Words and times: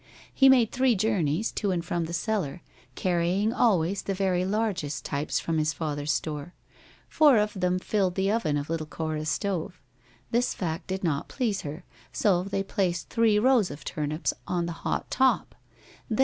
He 0.33 0.49
made 0.49 0.71
three 0.71 0.95
journeys 0.95 1.51
to 1.51 1.69
and 1.69 1.85
from 1.85 2.05
the 2.05 2.11
cellar, 2.13 2.63
carrying 2.95 3.53
always 3.53 4.01
the 4.01 4.15
very 4.15 4.43
largest 4.45 5.05
types 5.05 5.39
from 5.39 5.59
his 5.59 5.73
father's 5.73 6.11
store. 6.11 6.55
Four 7.07 7.37
of 7.37 7.53
them 7.53 7.77
filled 7.77 8.15
the 8.15 8.31
oven 8.31 8.57
of 8.57 8.67
little 8.67 8.87
Cora's 8.87 9.29
stove. 9.29 9.79
This 10.31 10.55
fact 10.55 10.87
did 10.87 11.03
not 11.03 11.27
please 11.29 11.61
her, 11.61 11.83
so 12.11 12.41
they 12.43 12.63
placed 12.63 13.09
three 13.09 13.37
rows 13.37 13.69
of 13.69 13.85
turnips 13.85 14.33
on 14.47 14.65
the 14.65 14.71
hot 14.81 15.11
top. 15.11 15.53